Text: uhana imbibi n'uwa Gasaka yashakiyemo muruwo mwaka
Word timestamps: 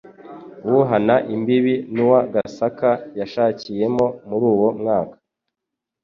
uhana 0.77 1.15
imbibi 1.35 1.75
n'uwa 1.93 2.19
Gasaka 2.33 2.91
yashakiyemo 3.19 4.05
muruwo 4.27 4.67
mwaka 4.79 5.15